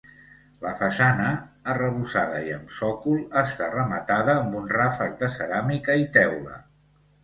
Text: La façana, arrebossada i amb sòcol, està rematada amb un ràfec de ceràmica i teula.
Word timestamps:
La 0.61 0.69
façana, 0.79 1.27
arrebossada 1.73 2.41
i 2.49 2.51
amb 2.57 2.75
sòcol, 2.79 3.23
està 3.45 3.71
rematada 3.77 4.39
amb 4.43 4.61
un 4.65 4.69
ràfec 4.77 5.19
de 5.25 5.35
ceràmica 5.41 6.03
i 6.07 6.15
teula. 6.21 6.63